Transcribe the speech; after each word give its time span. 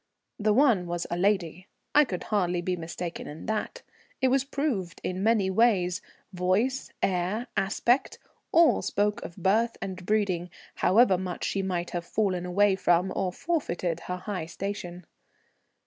The 0.39 0.51
one 0.51 0.87
was 0.87 1.05
a 1.11 1.15
lady, 1.15 1.67
I 1.93 2.05
could 2.05 2.23
hardly 2.23 2.59
be 2.63 2.75
mistaken 2.75 3.27
in 3.27 3.45
that; 3.45 3.83
it 4.19 4.29
was 4.29 4.43
proved 4.43 4.99
in 5.03 5.21
many 5.21 5.51
ways, 5.51 6.01
voice, 6.33 6.91
air, 7.03 7.45
aspect, 7.55 8.17
all 8.51 8.81
spoke 8.81 9.21
of 9.21 9.37
birth 9.37 9.77
and 9.79 10.03
breeding, 10.03 10.49
however 10.77 11.19
much 11.19 11.43
she 11.45 11.61
might 11.61 11.91
have 11.91 12.03
fallen 12.03 12.47
away 12.47 12.75
from 12.75 13.13
or 13.15 13.31
forfeited 13.31 13.99
her 13.99 14.17
high 14.17 14.47
station. 14.47 15.05